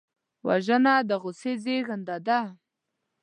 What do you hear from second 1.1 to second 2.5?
غصې زېږنده ده